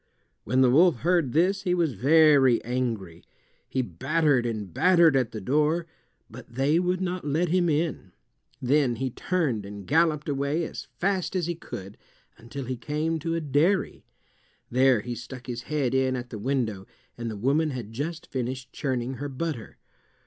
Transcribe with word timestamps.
When 0.45 0.61
the 0.61 0.71
wolf 0.71 1.01
heard 1.01 1.31
this 1.31 1.61
he 1.61 1.75
was 1.75 1.93
very 1.93 2.59
angry. 2.63 3.23
He 3.69 3.83
battered 3.83 4.47
and 4.47 4.73
battered 4.73 5.15
at 5.15 5.31
the 5.31 5.39
door, 5.39 5.85
but 6.27 6.55
they 6.55 6.79
would 6.79 7.01
not 7.01 7.23
let 7.23 7.49
him 7.49 7.69
in. 7.69 8.11
Then 8.59 8.95
he 8.95 9.11
turned 9.11 9.63
and 9.63 9.85
galloped 9.85 10.27
away 10.27 10.63
as 10.65 10.87
fast 10.99 11.35
as 11.35 11.45
he 11.45 11.53
could 11.53 11.99
until 12.35 12.65
he 12.65 12.77
came 12.77 13.19
to 13.19 13.35
a 13.35 13.41
dairy. 13.41 14.03
There 14.71 15.01
he 15.01 15.13
stuck 15.13 15.45
his 15.45 15.61
head 15.69 15.93
in 15.93 16.15
at 16.15 16.31
the 16.31 16.39
window, 16.39 16.87
and 17.15 17.29
the 17.29 17.37
woman 17.37 17.69
had 17.69 17.93
just 17.93 18.25
finished 18.25 18.73
churning 18.73 19.17
her 19.17 19.29
butter. 19.29 19.77